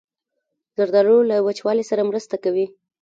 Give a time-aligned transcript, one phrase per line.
[0.77, 2.65] زردالو له وچوالي سره مرسته کوي.